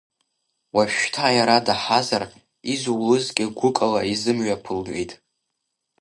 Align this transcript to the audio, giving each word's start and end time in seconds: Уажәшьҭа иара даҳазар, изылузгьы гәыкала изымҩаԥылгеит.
Уажәшьҭа 0.75 1.27
иара 1.37 1.57
даҳазар, 1.65 2.23
изылузгьы 2.71 3.45
гәыкала 3.57 4.01
изымҩаԥылгеит. 4.13 5.11